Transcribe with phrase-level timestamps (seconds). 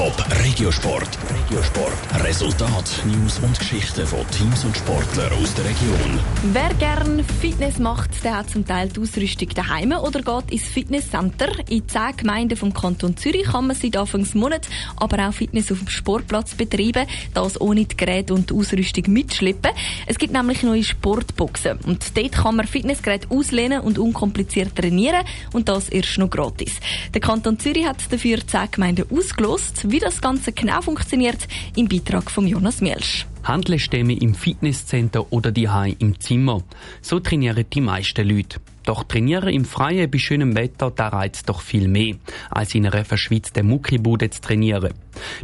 [0.00, 1.18] Top Regiosport.
[1.28, 2.24] Regiosport.
[2.24, 6.18] Resultat, News und Geschichten von Teams und Sportlern aus der Region.
[6.54, 11.48] Wer gern Fitness macht, der hat zum Teil die Ausrüstung daheim oder geht ins Fitnesscenter.
[11.68, 15.80] In zehn Gemeinden vom Kanton Zürich kann man seit Anfangs Monat aber auch Fitness auf
[15.80, 19.72] dem Sportplatz betreiben, das ohne die Geräte und die Ausrüstung mitschleppen.
[20.06, 25.68] Es gibt nämlich neue Sportboxen und dort kann man Fitnessgeräte auslehnen und unkompliziert trainieren und
[25.68, 26.80] das erst noch gratis.
[27.12, 29.89] Der Kanton Zürich hat dafür zehn Gemeinden ausgelost.
[29.90, 33.26] Wie das Ganze genau funktioniert, im Beitrag von Jonas Mielsch.
[33.44, 35.68] Handelsstämme im Fitnesscenter oder die
[35.98, 36.62] im Zimmer.
[37.00, 38.60] So trainieren die meisten Leute.
[38.84, 42.16] Doch trainieren im Freien bei schönem Wetter, da reizt doch viel mehr,
[42.50, 44.94] als in einer verschwitzten Muckibude zu trainieren.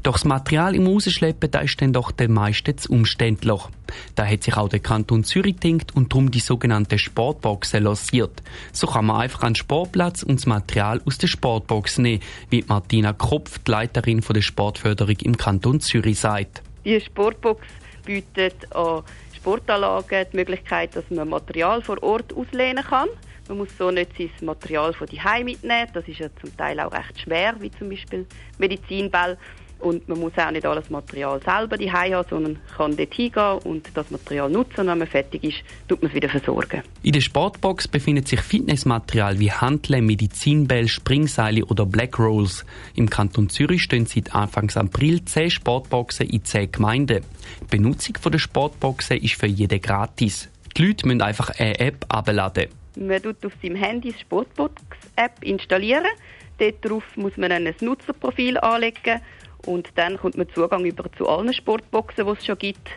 [0.02, 3.60] Doch das Material im Rausschleppen, da ist dann doch den meisten zu umständlich.
[4.14, 8.42] Da hat sich auch der Kanton Zürich gedacht und darum die sogenannte Sportboxen lanciert.
[8.72, 12.64] So kann man einfach an den Sportplatz und das Material aus der Sportbox nehmen, wie
[12.66, 16.62] Martina Kropf, die Leiterin der Sportförderung im Kanton Zürich, sagt.
[16.84, 17.60] Die Sportbox
[18.06, 19.02] bietet an
[19.36, 23.08] Sportanlagen die Möglichkeit, dass man Material vor Ort auslehnen kann.
[23.48, 25.88] Man muss so nicht sein Material von die mitnehmen.
[25.92, 28.26] Das ist ja zum Teil auch recht schwer, wie zum Beispiel
[28.58, 29.36] Medizinball.
[29.78, 33.90] Und man muss auch nicht alles Material selber die haben, sondern kann dort hingehen und
[33.94, 34.80] das Material nutzen.
[34.80, 36.82] Und wenn man fertig ist, tut man es wieder versorgen.
[37.02, 42.64] In der Sportbox befindet sich Fitnessmaterial wie Hanteln, Medizinbälle, Springseile oder Black Rolls.
[42.94, 47.22] Im Kanton Zürich stehen seit Anfang April zehn Sportboxen in zehn Gemeinden.
[47.62, 50.48] Die Benutzung der Sportboxen ist für jeden gratis.
[50.76, 52.68] Die Leute müssen einfach eine App abladen.
[52.96, 56.06] Man tut auf seinem Handy die Sportbox-App installieren.
[56.80, 59.20] Darauf muss man ein Nutzerprofil anlegen
[59.66, 62.88] und dann kommt man Zugang über zu allen Sportboxen, die es schon gibt.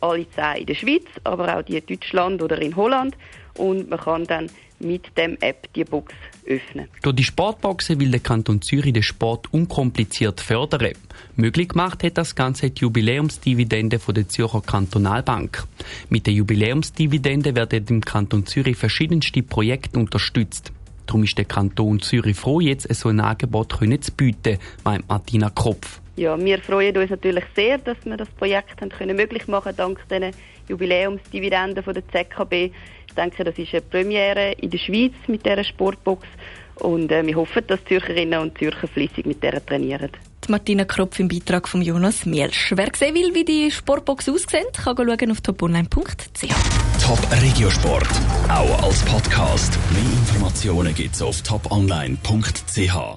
[0.00, 3.16] Alle zehn in der Schweiz, aber auch die in Deutschland oder in Holland.
[3.54, 4.48] Und man kann dann
[4.78, 6.14] mit dem App die Box
[6.46, 6.88] öffnen.
[7.02, 10.92] Durch die Sportboxen will der Kanton Zürich den Sport unkompliziert fördern.
[11.36, 15.64] Möglich gemacht hat das Ganze die Jubiläumsdividende von der Zürcher Kantonalbank.
[16.08, 20.72] Mit der Jubiläumsdividende werden im Kanton Zürich verschiedenste Projekte unterstützt.
[21.06, 26.00] Darum ist der Kanton Zürich froh, jetzt so ein Angebot zu bieten, meint Martina Kropf.
[26.20, 30.06] Ja, wir freuen uns natürlich sehr, dass wir das Projekt haben können möglich machen dank
[30.10, 30.32] den
[30.68, 32.74] Jubiläumsdividenden von der ZKB.
[33.06, 36.28] Ich denke, das ist eine Premiere in der Schweiz mit dieser Sportbox
[36.74, 40.10] und äh, wir hoffen, dass Zürcherinnen und Zürcher flüssig mit der trainieren.
[40.44, 42.74] Die Martina Kropf im Beitrag von Jonas Mielsch.
[42.76, 47.02] Wer sehen will, wie die Sportbox aussieht, kann schauen auf toponline.ch.
[47.02, 48.10] Top Regiosport,
[48.50, 49.78] auch als Podcast.
[49.94, 53.16] Mehr Informationen gibt's auf toponline.ch.